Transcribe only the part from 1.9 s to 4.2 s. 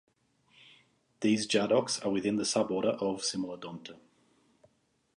are within the suborder of Cimolodonta.